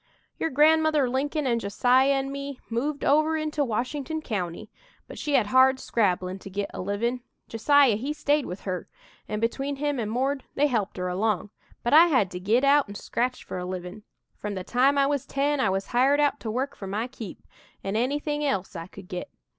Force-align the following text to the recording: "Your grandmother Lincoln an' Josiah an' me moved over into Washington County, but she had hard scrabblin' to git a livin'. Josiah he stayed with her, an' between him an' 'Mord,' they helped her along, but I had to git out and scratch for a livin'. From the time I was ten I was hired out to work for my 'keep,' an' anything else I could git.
"Your 0.39 0.49
grandmother 0.49 1.07
Lincoln 1.07 1.45
an' 1.45 1.59
Josiah 1.59 2.09
an' 2.13 2.31
me 2.31 2.59
moved 2.71 3.05
over 3.05 3.37
into 3.37 3.63
Washington 3.63 4.19
County, 4.19 4.71
but 5.07 5.19
she 5.19 5.35
had 5.35 5.45
hard 5.45 5.79
scrabblin' 5.79 6.39
to 6.39 6.49
git 6.49 6.71
a 6.73 6.81
livin'. 6.81 7.21
Josiah 7.47 7.95
he 7.97 8.11
stayed 8.11 8.47
with 8.47 8.61
her, 8.61 8.87
an' 9.27 9.39
between 9.39 9.75
him 9.75 9.99
an' 9.99 10.09
'Mord,' 10.09 10.43
they 10.55 10.65
helped 10.65 10.97
her 10.97 11.07
along, 11.07 11.51
but 11.83 11.93
I 11.93 12.07
had 12.07 12.31
to 12.31 12.39
git 12.39 12.63
out 12.63 12.87
and 12.87 12.97
scratch 12.97 13.43
for 13.43 13.59
a 13.59 13.65
livin'. 13.65 14.01
From 14.35 14.55
the 14.55 14.63
time 14.63 14.97
I 14.97 15.05
was 15.05 15.27
ten 15.27 15.59
I 15.59 15.69
was 15.69 15.85
hired 15.89 16.19
out 16.19 16.39
to 16.39 16.49
work 16.49 16.75
for 16.75 16.87
my 16.87 17.05
'keep,' 17.05 17.45
an' 17.83 17.95
anything 17.95 18.43
else 18.43 18.75
I 18.75 18.87
could 18.87 19.07
git. 19.07 19.29